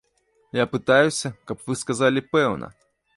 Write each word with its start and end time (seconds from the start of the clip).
Я 0.59 0.63
пытаюся, 0.71 1.31
каб 1.51 1.61
вы 1.67 1.77
сказалі 1.83 2.25
пэўна! 2.33 2.71